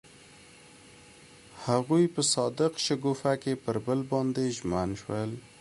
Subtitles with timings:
[1.65, 5.31] هغوی په صادق شګوفه کې پر بل باندې ژمن شول.